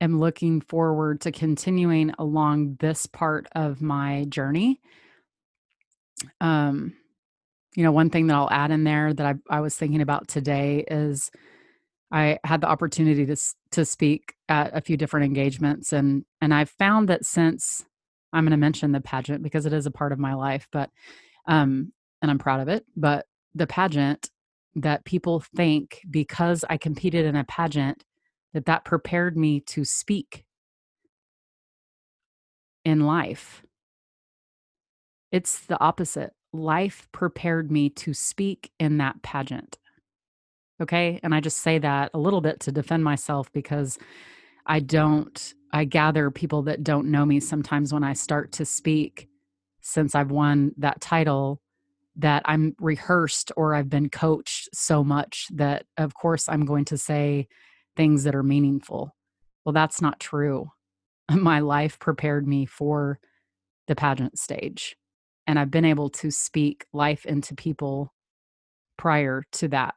am 0.00 0.18
looking 0.18 0.60
forward 0.60 1.20
to 1.22 1.32
continuing 1.32 2.12
along 2.18 2.76
this 2.80 3.06
part 3.06 3.46
of 3.52 3.82
my 3.82 4.24
journey 4.28 4.80
um, 6.40 6.94
you 7.74 7.82
know, 7.82 7.92
one 7.92 8.10
thing 8.10 8.26
that 8.26 8.34
I'll 8.34 8.50
add 8.50 8.70
in 8.70 8.84
there 8.84 9.12
that 9.12 9.26
I, 9.26 9.56
I 9.56 9.60
was 9.60 9.76
thinking 9.76 10.00
about 10.00 10.28
today 10.28 10.84
is 10.88 11.30
I 12.10 12.38
had 12.44 12.60
the 12.60 12.68
opportunity 12.68 13.26
to 13.26 13.36
to 13.72 13.84
speak 13.84 14.34
at 14.48 14.74
a 14.74 14.80
few 14.80 14.96
different 14.96 15.26
engagements, 15.26 15.92
and 15.92 16.24
and 16.40 16.54
I've 16.54 16.70
found 16.70 17.08
that 17.08 17.24
since 17.24 17.84
I'm 18.32 18.44
going 18.44 18.52
to 18.52 18.56
mention 18.56 18.92
the 18.92 19.00
pageant 19.00 19.42
because 19.42 19.66
it 19.66 19.72
is 19.72 19.86
a 19.86 19.90
part 19.90 20.12
of 20.12 20.18
my 20.18 20.34
life, 20.34 20.68
but 20.72 20.90
um, 21.46 21.92
and 22.22 22.30
I'm 22.30 22.38
proud 22.38 22.60
of 22.60 22.68
it. 22.68 22.86
But 22.96 23.26
the 23.54 23.66
pageant 23.66 24.30
that 24.76 25.04
people 25.04 25.40
think 25.40 26.00
because 26.10 26.64
I 26.68 26.76
competed 26.76 27.24
in 27.26 27.36
a 27.36 27.44
pageant 27.44 28.04
that 28.52 28.66
that 28.66 28.84
prepared 28.84 29.36
me 29.36 29.60
to 29.60 29.84
speak 29.84 30.44
in 32.84 33.00
life 33.00 33.65
it's 35.32 35.60
the 35.66 35.80
opposite. 35.80 36.32
Life 36.52 37.08
prepared 37.12 37.70
me 37.70 37.90
to 37.90 38.14
speak 38.14 38.70
in 38.78 38.98
that 38.98 39.22
pageant. 39.22 39.78
Okay. 40.80 41.20
And 41.22 41.34
I 41.34 41.40
just 41.40 41.58
say 41.58 41.78
that 41.78 42.10
a 42.14 42.18
little 42.18 42.40
bit 42.40 42.60
to 42.60 42.72
defend 42.72 43.02
myself 43.02 43.52
because 43.52 43.98
I 44.66 44.80
don't, 44.80 45.54
I 45.72 45.84
gather 45.84 46.30
people 46.30 46.62
that 46.62 46.82
don't 46.82 47.10
know 47.10 47.24
me 47.24 47.40
sometimes 47.40 47.92
when 47.92 48.04
I 48.04 48.12
start 48.12 48.52
to 48.52 48.64
speak 48.64 49.28
since 49.80 50.14
I've 50.14 50.30
won 50.30 50.72
that 50.78 51.00
title 51.00 51.60
that 52.16 52.42
I'm 52.44 52.74
rehearsed 52.80 53.52
or 53.56 53.74
I've 53.74 53.90
been 53.90 54.08
coached 54.08 54.70
so 54.74 55.04
much 55.04 55.46
that, 55.54 55.84
of 55.98 56.14
course, 56.14 56.48
I'm 56.48 56.64
going 56.64 56.86
to 56.86 56.98
say 56.98 57.46
things 57.94 58.24
that 58.24 58.34
are 58.34 58.42
meaningful. 58.42 59.14
Well, 59.64 59.72
that's 59.72 60.00
not 60.00 60.18
true. 60.18 60.70
My 61.30 61.60
life 61.60 61.98
prepared 61.98 62.46
me 62.46 62.66
for 62.66 63.18
the 63.86 63.94
pageant 63.94 64.38
stage 64.38 64.96
and 65.46 65.58
I've 65.58 65.70
been 65.70 65.84
able 65.84 66.10
to 66.10 66.30
speak 66.30 66.86
life 66.92 67.24
into 67.24 67.54
people 67.54 68.12
prior 68.96 69.44
to 69.52 69.68
that 69.68 69.94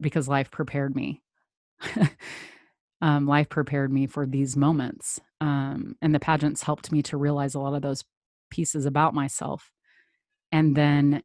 because 0.00 0.28
life 0.28 0.50
prepared 0.50 0.94
me. 0.94 1.22
um, 3.00 3.26
life 3.26 3.48
prepared 3.48 3.92
me 3.92 4.06
for 4.06 4.26
these 4.26 4.56
moments. 4.56 5.20
Um, 5.40 5.96
and 6.02 6.14
the 6.14 6.20
pageants 6.20 6.62
helped 6.62 6.92
me 6.92 7.02
to 7.04 7.16
realize 7.16 7.54
a 7.54 7.60
lot 7.60 7.74
of 7.74 7.82
those 7.82 8.04
pieces 8.50 8.86
about 8.86 9.14
myself. 9.14 9.70
And 10.52 10.74
then, 10.74 11.22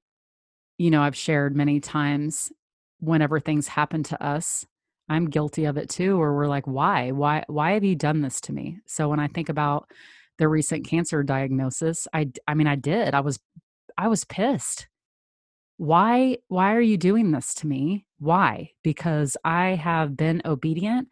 you 0.78 0.92
know, 0.92 1.02
I've 1.02 1.16
shared 1.16 1.56
many 1.56 1.80
times 1.80 2.52
whenever 3.00 3.40
things 3.40 3.68
happen 3.68 4.04
to 4.04 4.24
us, 4.24 4.66
I'm 5.10 5.30
guilty 5.30 5.66
of 5.66 5.78
it 5.78 5.90
too, 5.90 6.22
or 6.22 6.36
we're 6.36 6.48
like, 6.48 6.66
why? 6.66 7.12
Why 7.12 7.44
why 7.48 7.72
have 7.72 7.84
you 7.84 7.96
done 7.96 8.22
this 8.22 8.40
to 8.42 8.54
me? 8.54 8.78
So 8.86 9.10
when 9.10 9.20
I 9.20 9.28
think 9.28 9.50
about 9.50 9.90
the 10.42 10.50
recent 10.50 10.88
cancer 10.88 11.22
diagnosis, 11.22 12.08
I 12.14 12.32
I 12.48 12.56
mean 12.56 12.66
I 12.66 12.76
did. 12.76 13.14
I 13.14 13.20
was 13.20 13.40
I 13.96 14.08
was 14.08 14.26
pissed. 14.26 14.88
Why 15.78 16.38
why 16.48 16.74
are 16.74 16.82
you 16.82 16.98
doing 16.98 17.30
this 17.32 17.54
to 17.56 17.68
me? 17.68 18.06
Why? 18.18 18.72
Because 18.84 19.38
I 19.46 19.76
have 19.76 20.18
been 20.18 20.42
obedient 20.44 21.10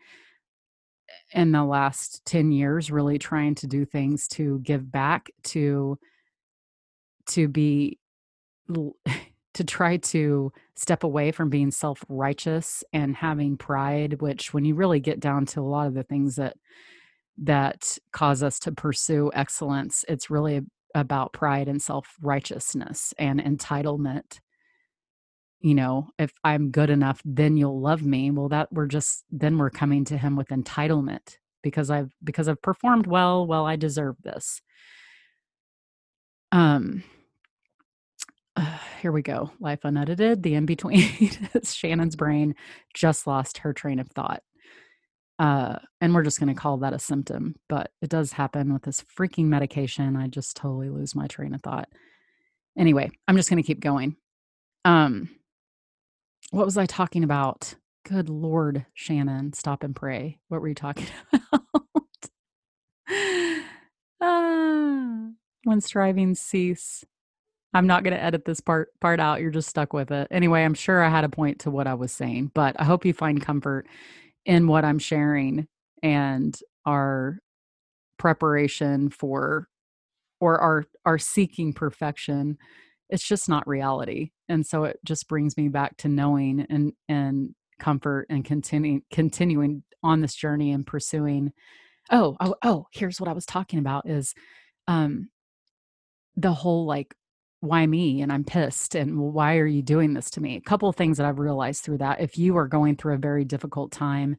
in 1.31 1.51
the 1.51 1.63
last 1.63 2.25
10 2.25 2.51
years 2.51 2.89
really 2.89 3.19
trying 3.19 3.53
to 3.55 3.67
do 3.67 3.85
things 3.85 4.27
to 4.29 4.59
give 4.63 4.91
back 4.91 5.29
to 5.43 5.99
to 7.27 7.47
be 7.47 7.99
to 9.53 9.63
try 9.63 9.97
to 9.97 10.51
step 10.75 11.03
away 11.03 11.31
from 11.31 11.49
being 11.51 11.69
self-righteous 11.69 12.83
and 12.93 13.15
having 13.15 13.57
pride 13.57 14.21
which 14.21 14.55
when 14.55 14.65
you 14.65 14.73
really 14.73 14.99
get 14.99 15.19
down 15.19 15.45
to 15.45 15.59
a 15.59 15.61
lot 15.61 15.85
of 15.85 15.93
the 15.93 16.03
things 16.03 16.35
that 16.37 16.55
that 17.43 17.97
cause 18.11 18.43
us 18.43 18.59
to 18.59 18.71
pursue 18.71 19.31
excellence 19.33 20.03
it's 20.07 20.29
really 20.29 20.61
about 20.95 21.33
pride 21.33 21.67
and 21.67 21.81
self-righteousness 21.81 23.13
and 23.17 23.39
entitlement. 23.39 24.39
You 25.61 25.75
know 25.75 26.07
if 26.17 26.31
i'm 26.43 26.71
good 26.71 26.89
enough 26.89 27.21
then 27.25 27.57
you'll 27.57 27.81
love 27.81 28.01
me. 28.03 28.31
Well 28.31 28.49
that 28.49 28.71
we're 28.71 28.87
just 28.87 29.25
then 29.31 29.57
we're 29.57 29.69
coming 29.69 30.05
to 30.05 30.17
him 30.17 30.35
with 30.35 30.47
entitlement 30.49 31.37
because 31.61 31.89
i've 31.89 32.13
because 32.23 32.47
i've 32.47 32.61
performed 32.61 33.07
well 33.07 33.45
well 33.45 33.65
i 33.65 33.75
deserve 33.75 34.15
this. 34.23 34.61
Um 36.51 37.03
uh, 38.55 38.77
here 39.01 39.11
we 39.11 39.21
go. 39.21 39.51
Life 39.59 39.85
unedited 39.85 40.43
the 40.43 40.55
in 40.55 40.65
between 40.65 41.31
shannon's 41.63 42.15
brain 42.15 42.55
just 42.93 43.27
lost 43.27 43.59
her 43.59 43.73
train 43.73 43.99
of 43.99 44.09
thought 44.09 44.43
uh 45.39 45.79
and 46.01 46.13
we're 46.13 46.23
just 46.23 46.39
going 46.39 46.53
to 46.53 46.59
call 46.59 46.77
that 46.77 46.93
a 46.93 46.99
symptom 46.99 47.55
but 47.69 47.91
it 48.01 48.09
does 48.09 48.33
happen 48.33 48.73
with 48.73 48.83
this 48.83 49.03
freaking 49.17 49.45
medication 49.45 50.15
i 50.15 50.27
just 50.27 50.57
totally 50.57 50.89
lose 50.89 51.15
my 51.15 51.27
train 51.27 51.53
of 51.53 51.61
thought 51.61 51.89
anyway 52.77 53.09
i'm 53.27 53.37
just 53.37 53.49
going 53.49 53.61
to 53.61 53.67
keep 53.67 53.79
going 53.79 54.15
um 54.85 55.29
what 56.51 56.65
was 56.65 56.77
I 56.77 56.85
talking 56.85 57.23
about? 57.23 57.75
Good 58.05 58.29
Lord, 58.29 58.85
Shannon, 58.93 59.53
stop 59.53 59.83
and 59.83 59.95
pray. 59.95 60.39
What 60.47 60.61
were 60.61 60.67
you 60.67 60.75
talking 60.75 61.07
about? 61.33 61.63
ah, 64.21 65.27
when 65.63 65.81
striving 65.81 66.35
cease. 66.35 67.05
I'm 67.71 67.85
not 67.85 68.03
going 68.03 68.15
to 68.15 68.23
edit 68.23 68.45
this 68.45 68.61
part 68.61 68.89
part 68.99 69.19
out. 69.19 69.41
You're 69.41 69.51
just 69.51 69.69
stuck 69.69 69.93
with 69.93 70.09
it. 70.11 70.27
Anyway, 70.31 70.63
I'm 70.63 70.73
sure 70.73 71.03
I 71.03 71.09
had 71.09 71.23
a 71.23 71.29
point 71.29 71.59
to 71.59 71.71
what 71.71 71.85
I 71.85 71.93
was 71.93 72.11
saying, 72.11 72.49
but 72.55 72.75
I 72.79 72.83
hope 72.83 73.05
you 73.05 73.13
find 73.13 73.39
comfort 73.39 73.85
in 74.49 74.67
what 74.67 74.83
I'm 74.83 74.99
sharing 74.99 75.67
and 76.03 76.57
our 76.85 77.39
preparation 78.17 79.09
for 79.09 79.67
or 80.41 80.59
our 80.59 80.85
our 81.05 81.17
seeking 81.17 81.71
perfection 81.71 82.57
it's 83.09 83.27
just 83.27 83.49
not 83.49 83.67
reality. 83.67 84.29
And 84.47 84.65
so 84.65 84.83
it 84.83 84.99
just 85.03 85.27
brings 85.27 85.57
me 85.57 85.67
back 85.67 85.97
to 85.97 86.07
knowing 86.07 86.65
and 86.69 86.93
and 87.07 87.55
comfort 87.79 88.27
and 88.29 88.45
continuing 88.45 89.01
continuing 89.11 89.83
on 90.03 90.21
this 90.21 90.35
journey 90.35 90.71
and 90.71 90.85
pursuing 90.85 91.51
oh 92.11 92.35
oh 92.41 92.55
oh 92.63 92.85
here's 92.91 93.19
what 93.19 93.29
i 93.29 93.33
was 93.33 93.45
talking 93.45 93.79
about 93.79 94.09
is 94.09 94.33
um 94.87 95.29
the 96.35 96.51
whole 96.51 96.85
like 96.85 97.15
why 97.61 97.85
me? 97.85 98.21
And 98.21 98.31
i'm 98.31 98.43
pissed 98.43 98.95
and 98.95 99.17
why 99.19 99.57
are 99.57 99.67
you 99.67 99.81
doing 99.81 100.13
this 100.13 100.29
to 100.31 100.41
me? 100.41 100.55
A 100.55 100.61
couple 100.61 100.89
of 100.89 100.95
things 100.95 101.17
that 101.17 101.25
i've 101.25 101.39
realized 101.39 101.83
through 101.83 101.99
that 101.99 102.21
if 102.21 102.37
you 102.37 102.57
are 102.57 102.67
going 102.67 102.95
through 102.95 103.15
a 103.15 103.17
very 103.17 103.45
difficult 103.45 103.91
time 103.91 104.37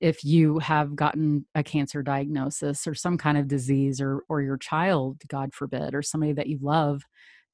if 0.00 0.24
you 0.24 0.58
have 0.58 0.96
gotten 0.96 1.46
a 1.54 1.62
cancer 1.62 2.02
diagnosis 2.02 2.86
or 2.88 2.94
some 2.94 3.16
kind 3.16 3.38
of 3.38 3.48
disease 3.48 4.00
or 4.00 4.22
or 4.28 4.42
your 4.42 4.58
child 4.58 5.20
god 5.28 5.54
forbid 5.54 5.94
or 5.94 6.02
somebody 6.02 6.32
that 6.32 6.48
you 6.48 6.58
love 6.60 7.02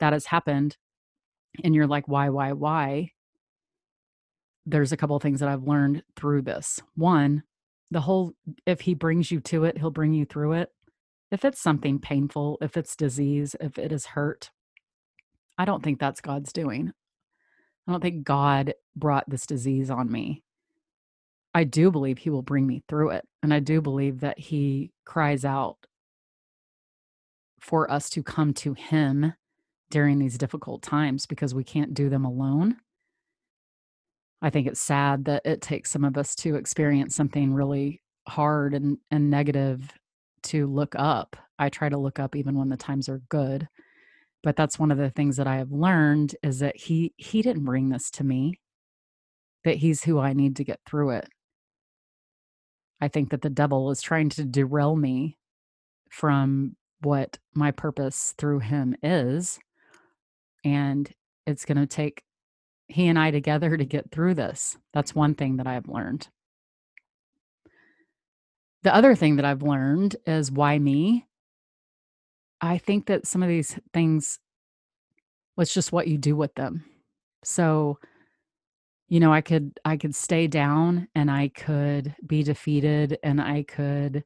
that 0.01 0.13
has 0.13 0.27
happened 0.27 0.77
and 1.65 1.75
you're 1.75 1.87
like 1.87 2.09
why 2.09 2.29
why 2.31 2.53
why? 2.53 3.11
There's 4.67 4.93
a 4.93 4.97
couple 4.97 5.17
of 5.17 5.23
things 5.23 5.41
that 5.41 5.49
i've 5.49 5.63
learned 5.63 6.03
through 6.17 6.43
this. 6.43 6.81
One 6.95 7.43
the 7.91 8.01
whole 8.01 8.33
if 8.67 8.83
he 8.83 8.95
brings 8.95 9.31
you 9.31 9.41
to 9.41 9.65
it 9.65 9.79
he'll 9.79 9.91
bring 9.91 10.13
you 10.13 10.25
through 10.27 10.53
it. 10.55 10.71
If 11.31 11.45
it's 11.45 11.61
something 11.61 11.99
painful 11.99 12.59
if 12.61 12.77
it's 12.77 12.97
disease 12.97 13.57
if 13.61 13.79
it 13.79 13.93
is 13.93 14.07
hurt 14.07 14.51
i 15.59 15.65
don't 15.65 15.83
think 15.83 15.99
that's 15.99 16.21
god's 16.21 16.53
doing 16.53 16.93
i 17.87 17.93
don't 17.93 18.01
think 18.01 18.25
god 18.25 18.75
brought 18.97 19.29
this 19.29 19.47
disease 19.47 19.91
on 19.91 20.11
me 20.11 20.43
i 21.55 21.65
do 21.65 21.91
believe 21.91 22.19
he 22.19 22.31
will 22.31 22.43
bring 22.43 22.67
me 22.67 22.83
through 22.89 23.11
it 23.11 23.27
and 23.43 23.53
i 23.53 23.59
do 23.61 23.81
believe 23.81 24.21
that 24.21 24.39
he 24.39 24.91
cries 25.05 25.45
out 25.45 25.77
for 27.61 27.91
us 27.91 28.09
to 28.11 28.23
come 28.23 28.55
to 28.55 28.75
him 28.75 29.35
during 29.91 30.19
these 30.19 30.39
difficult 30.39 30.83
times 30.83 31.27
because 31.27 31.55
we 31.55 31.65
can't 31.65 31.95
do 31.95 32.09
them 32.09 32.25
alone. 32.25 32.77
I 34.41 34.51
think 34.51 34.67
it's 34.67 34.81
sad 34.81 35.25
that 35.25 35.43
it 35.45 35.61
takes 35.61 35.91
some 35.91 36.05
of 36.05 36.17
us 36.17 36.35
to 36.37 36.55
experience 36.55 37.17
something 37.17 37.53
really 37.53 38.03
hard 38.29 38.75
and, 38.75 38.99
and 39.11 39.31
negative 39.31 39.93
to 40.45 40.67
look 40.67 40.95
up. 40.97 41.37
I 41.59 41.69
try 41.71 41.89
to 41.89 41.99
look 41.99 42.19
up 42.19 42.37
even 42.37 42.57
when 42.57 42.69
the 42.69 42.77
times 42.77 43.09
are 43.09 43.23
good. 43.29 43.69
But 44.43 44.57
that's 44.57 44.79
one 44.79 44.91
of 44.91 44.99
the 44.99 45.11
things 45.11 45.37
that 45.37 45.47
I 45.47 45.57
have 45.57 45.73
learned 45.73 46.37
is 46.43 46.61
that 46.61 46.77
he 46.77 47.13
he 47.17 47.43
didn't 47.43 47.65
bring 47.65 47.89
this 47.89 48.11
to 48.13 48.25
me. 48.25 48.61
That 49.65 49.77
he's 49.77 50.05
who 50.05 50.19
I 50.19 50.33
need 50.33 50.57
to 50.57 50.65
get 50.65 50.81
through 50.87 51.11
it. 51.11 51.29
I 53.01 53.09
think 53.09 53.31
that 53.31 53.43
the 53.43 53.51
devil 53.51 53.91
is 53.91 54.03
trying 54.03 54.29
to 54.31 54.45
derail 54.45 54.97
me 54.97 55.37
from 56.11 56.77
what 57.03 57.39
my 57.55 57.71
purpose 57.71 58.35
through 58.39 58.61
him 58.61 58.97
is 59.03 59.59
and 60.65 61.11
it's 61.47 61.65
going 61.65 61.79
to 61.79 61.87
take 61.87 62.23
he 62.89 63.07
and 63.07 63.19
I 63.19 63.31
together 63.31 63.77
to 63.77 63.85
get 63.85 64.11
through 64.11 64.35
this. 64.35 64.79
That's 64.95 65.15
one 65.15 65.35
thing 65.35 65.59
that 65.59 65.67
I've 65.67 65.89
learned. 65.89 66.29
The 68.83 68.95
other 68.95 69.15
thing 69.15 69.37
that 69.37 69.45
I've 69.45 69.63
learned 69.63 70.17
is 70.27 70.51
why 70.51 70.79
me? 70.79 71.27
I 72.61 72.79
think 72.79 73.07
that 73.07 73.27
some 73.27 73.43
of 73.43 73.49
these 73.49 73.79
things, 73.93 74.39
it's 75.57 75.75
just 75.75 75.93
what 75.93 76.09
you 76.09 76.19
do 76.19 76.37
with 76.37 76.55
them. 76.55 76.85
So, 77.45 77.99
you 79.09 79.21
know, 79.21 79.33
I 79.33 79.41
could 79.41 79.79
I 79.85 79.97
could 79.97 80.15
stay 80.15 80.47
down 80.47 81.09
and 81.15 81.31
I 81.31 81.49
could 81.49 82.15
be 82.27 82.43
defeated 82.43 83.19
and 83.23 83.41
I 83.41 83.63
could 83.63 84.25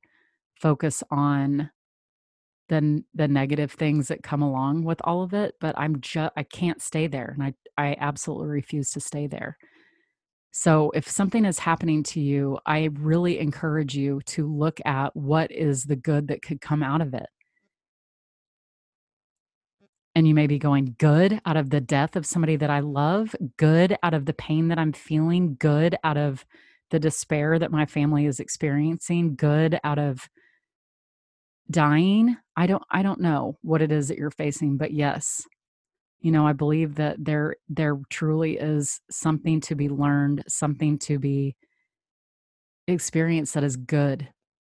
focus 0.60 1.02
on 1.10 1.70
the 2.68 3.04
the 3.14 3.28
negative 3.28 3.72
things 3.72 4.08
that 4.08 4.22
come 4.22 4.40
along 4.40 4.84
with 4.84 5.00
all 5.04 5.22
of 5.22 5.34
it 5.34 5.54
but 5.60 5.76
i'm 5.78 6.00
just 6.00 6.32
i 6.36 6.42
can't 6.42 6.80
stay 6.80 7.06
there 7.06 7.34
and 7.36 7.42
i 7.42 7.52
i 7.76 7.96
absolutely 8.00 8.48
refuse 8.48 8.90
to 8.90 9.00
stay 9.00 9.26
there 9.26 9.58
so 10.52 10.90
if 10.94 11.08
something 11.08 11.44
is 11.44 11.58
happening 11.58 12.02
to 12.02 12.20
you 12.20 12.58
i 12.64 12.88
really 12.94 13.38
encourage 13.38 13.94
you 13.94 14.20
to 14.24 14.46
look 14.46 14.80
at 14.86 15.14
what 15.14 15.50
is 15.50 15.84
the 15.84 15.96
good 15.96 16.28
that 16.28 16.40
could 16.42 16.60
come 16.60 16.82
out 16.82 17.00
of 17.00 17.12
it 17.12 17.26
and 20.14 20.28
you 20.28 20.34
may 20.34 20.46
be 20.46 20.58
going 20.58 20.94
good 20.98 21.40
out 21.46 21.56
of 21.56 21.70
the 21.70 21.80
death 21.80 22.16
of 22.16 22.26
somebody 22.26 22.56
that 22.56 22.70
i 22.70 22.80
love 22.80 23.34
good 23.56 23.96
out 24.02 24.14
of 24.14 24.26
the 24.26 24.32
pain 24.32 24.68
that 24.68 24.78
i'm 24.78 24.92
feeling 24.92 25.56
good 25.58 25.96
out 26.04 26.16
of 26.16 26.44
the 26.90 27.00
despair 27.00 27.58
that 27.58 27.70
my 27.70 27.86
family 27.86 28.26
is 28.26 28.38
experiencing 28.38 29.34
good 29.34 29.80
out 29.82 29.98
of 29.98 30.28
dying. 31.70 32.36
I 32.54 32.66
don't 32.66 32.82
i 32.90 33.02
don't 33.02 33.20
know 33.20 33.56
what 33.62 33.80
it 33.80 33.90
is 33.90 34.08
that 34.08 34.18
you're 34.18 34.30
facing 34.30 34.76
but 34.76 34.92
yes 34.92 35.46
you 36.20 36.30
know 36.30 36.46
i 36.46 36.52
believe 36.52 36.96
that 36.96 37.16
there 37.18 37.56
there 37.68 37.98
truly 38.10 38.58
is 38.58 39.00
something 39.10 39.60
to 39.62 39.74
be 39.74 39.88
learned 39.88 40.44
something 40.48 40.98
to 40.98 41.18
be 41.18 41.56
experienced 42.86 43.54
that 43.54 43.64
is 43.64 43.76
good 43.76 44.28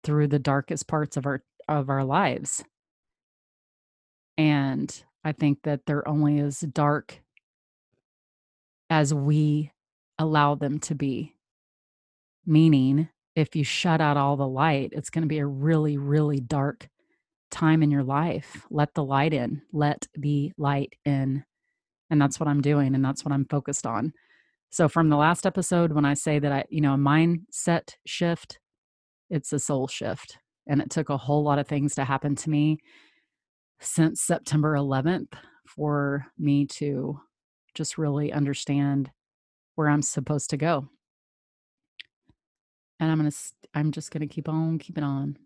through 0.04 0.28
the 0.28 0.40
darkest 0.40 0.88
parts 0.88 1.18
of 1.18 1.26
our 1.26 1.44
of 1.68 1.90
our 1.90 2.04
lives. 2.04 2.64
And 4.38 5.04
i 5.24 5.32
think 5.32 5.60
that 5.64 5.86
they're 5.86 6.08
only 6.08 6.40
as 6.40 6.60
dark 6.60 7.22
as 8.90 9.14
we 9.14 9.72
allow 10.20 10.56
them 10.56 10.80
to 10.80 10.96
be 10.96 11.34
meaning 12.46 13.10
if 13.36 13.56
you 13.56 13.64
shut 13.64 14.02
out 14.02 14.18
all 14.18 14.38
the 14.38 14.48
light, 14.48 14.92
it's 14.94 15.10
going 15.10 15.24
to 15.24 15.28
be 15.28 15.40
a 15.40 15.46
really, 15.46 15.98
really 15.98 16.40
dark 16.40 16.88
time 17.50 17.82
in 17.84 17.92
your 17.92 18.04
life. 18.04 18.66
Let 18.70 18.94
the 18.94 19.04
light 19.04 19.34
in. 19.34 19.62
Let 19.72 20.08
the 20.16 20.52
light 20.58 20.94
in. 21.06 21.44
And 22.10 22.22
that's 22.22 22.40
what 22.40 22.48
I'm 22.48 22.62
doing. 22.62 22.94
And 22.94 23.04
that's 23.04 23.26
what 23.26 23.32
I'm 23.32 23.46
focused 23.46 23.88
on. 23.88 24.14
So, 24.70 24.88
from 24.88 25.10
the 25.10 25.18
last 25.18 25.46
episode, 25.46 25.94
when 25.94 26.06
I 26.06 26.16
say 26.16 26.40
that 26.40 26.52
I, 26.52 26.66
you 26.70 26.82
know, 26.82 26.94
a 26.94 26.98
mindset 26.98 27.96
shift, 28.06 28.60
it's 29.30 29.54
a 29.54 29.60
soul 29.60 29.88
shift. 29.88 30.38
And 30.68 30.82
it 30.82 30.90
took 30.90 31.10
a 31.10 31.18
whole 31.18 31.44
lot 31.44 31.60
of 31.60 31.68
things 31.68 31.96
to 31.96 32.06
happen 32.06 32.36
to 32.38 32.50
me 32.50 32.80
since 33.80 34.22
September 34.22 34.74
11th 34.74 35.34
for 35.68 36.26
me 36.38 36.66
to 36.66 37.20
just 37.74 37.98
really 37.98 38.32
understand 38.32 39.12
where 39.76 39.90
I'm 39.90 40.02
supposed 40.02 40.50
to 40.52 40.58
go 40.58 40.88
and 43.04 43.12
I'm 43.12 43.20
going 43.20 43.30
to 43.30 43.38
I'm 43.76 43.92
just 43.92 44.12
going 44.12 44.28
to 44.28 44.34
keep 44.34 44.48
on 44.48 44.80
keeping 44.80 45.04
on. 45.04 45.38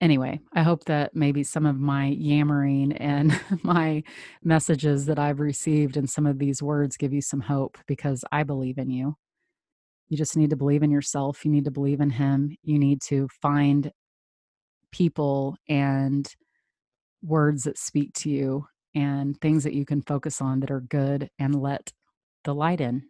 Anyway, 0.00 0.38
I 0.54 0.62
hope 0.62 0.84
that 0.84 1.14
maybe 1.14 1.42
some 1.42 1.66
of 1.66 1.76
my 1.76 2.06
yammering 2.06 2.92
and 2.92 3.38
my 3.62 4.04
messages 4.42 5.06
that 5.06 5.18
I've 5.18 5.40
received 5.40 5.96
and 5.96 6.08
some 6.08 6.26
of 6.26 6.38
these 6.38 6.62
words 6.62 6.96
give 6.96 7.12
you 7.12 7.20
some 7.20 7.40
hope 7.40 7.76
because 7.86 8.24
I 8.30 8.44
believe 8.44 8.78
in 8.78 8.90
you. 8.90 9.16
You 10.08 10.16
just 10.16 10.36
need 10.36 10.50
to 10.50 10.56
believe 10.56 10.82
in 10.82 10.90
yourself. 10.90 11.44
You 11.44 11.50
need 11.50 11.64
to 11.64 11.70
believe 11.70 12.00
in 12.00 12.10
Him. 12.10 12.56
You 12.62 12.78
need 12.78 13.02
to 13.08 13.28
find 13.42 13.90
people 14.92 15.56
and 15.68 16.26
words 17.22 17.64
that 17.64 17.78
speak 17.78 18.12
to 18.14 18.30
you 18.30 18.66
and 18.94 19.40
things 19.40 19.64
that 19.64 19.74
you 19.74 19.84
can 19.84 20.02
focus 20.02 20.40
on 20.40 20.60
that 20.60 20.70
are 20.70 20.80
good 20.80 21.30
and 21.38 21.54
let 21.54 21.92
the 22.44 22.54
light 22.54 22.80
in. 22.80 23.04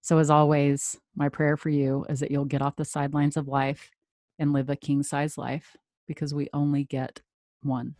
So, 0.00 0.18
as 0.18 0.30
always, 0.30 0.96
my 1.14 1.28
prayer 1.28 1.56
for 1.56 1.68
you 1.68 2.06
is 2.08 2.20
that 2.20 2.30
you'll 2.30 2.44
get 2.44 2.62
off 2.62 2.76
the 2.76 2.84
sidelines 2.84 3.36
of 3.36 3.48
life 3.48 3.90
and 4.38 4.52
live 4.52 4.70
a 4.70 4.76
king 4.76 5.02
size 5.02 5.36
life 5.36 5.76
because 6.06 6.32
we 6.32 6.48
only 6.52 6.84
get 6.84 7.20
one. 7.62 7.94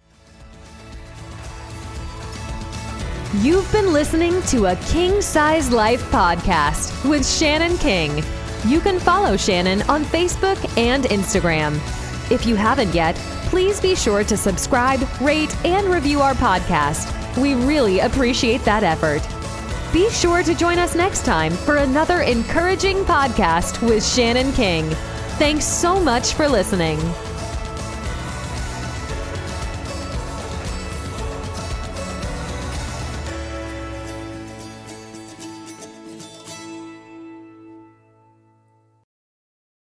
You've 3.43 3.71
been 3.73 3.93
listening 3.93 4.41
to 4.45 4.67
a 4.67 4.77
King 4.77 5.21
Size 5.21 5.71
Life 5.71 6.03
podcast 6.11 7.09
with 7.09 7.29
Shannon 7.29 7.77
King. 7.77 8.25
You 8.67 8.81
can 8.81 8.99
follow 8.99 9.37
Shannon 9.37 9.83
on 9.83 10.05
Facebook 10.05 10.57
and 10.79 11.05
Instagram. 11.05 11.75
If 12.33 12.47
you 12.47 12.55
haven't 12.57 12.95
yet, 12.95 13.17
please 13.49 13.81
be 13.81 13.95
sure 13.95 14.25
to 14.25 14.37
subscribe, 14.37 15.01
rate, 15.21 15.55
and 15.65 15.89
review 15.89 16.21
our 16.21 16.35
podcast. 16.35 17.15
We 17.37 17.55
really 17.55 18.01
appreciate 18.01 18.65
that 18.65 18.83
effort. 18.83 19.23
Be 19.93 20.11
sure 20.11 20.43
to 20.43 20.55
join 20.55 20.79
us 20.79 20.95
next 20.95 21.25
time 21.25 21.53
for 21.53 21.77
another 21.77 22.21
encouraging 22.21 23.05
podcast 23.05 23.83
with 23.87 24.05
Shannon 24.05 24.53
King. 24.53 24.89
Thanks 25.39 25.65
so 25.65 25.99
much 25.99 26.35
for 26.35 26.49
listening. 26.49 26.99